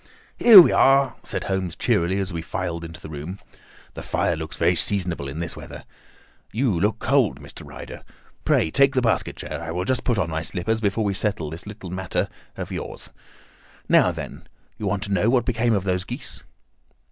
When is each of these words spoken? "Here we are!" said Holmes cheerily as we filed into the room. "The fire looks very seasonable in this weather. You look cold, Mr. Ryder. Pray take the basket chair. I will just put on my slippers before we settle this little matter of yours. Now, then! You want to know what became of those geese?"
"Here 0.39 0.59
we 0.59 0.71
are!" 0.71 1.13
said 1.21 1.43
Holmes 1.43 1.75
cheerily 1.75 2.17
as 2.17 2.33
we 2.33 2.41
filed 2.41 2.83
into 2.83 2.99
the 2.99 3.07
room. 3.07 3.37
"The 3.93 4.01
fire 4.01 4.35
looks 4.35 4.57
very 4.57 4.75
seasonable 4.75 5.27
in 5.27 5.37
this 5.39 5.55
weather. 5.55 5.83
You 6.51 6.71
look 6.79 6.97
cold, 6.97 7.39
Mr. 7.39 7.63
Ryder. 7.63 8.01
Pray 8.43 8.71
take 8.71 8.95
the 8.95 9.03
basket 9.03 9.37
chair. 9.37 9.61
I 9.61 9.69
will 9.69 9.85
just 9.85 10.03
put 10.03 10.17
on 10.17 10.31
my 10.31 10.41
slippers 10.41 10.81
before 10.81 11.03
we 11.03 11.13
settle 11.13 11.51
this 11.51 11.67
little 11.67 11.91
matter 11.91 12.29
of 12.57 12.71
yours. 12.71 13.11
Now, 13.87 14.11
then! 14.11 14.47
You 14.79 14.87
want 14.87 15.03
to 15.03 15.13
know 15.13 15.29
what 15.29 15.45
became 15.45 15.75
of 15.75 15.83
those 15.83 16.03
geese?" 16.03 16.43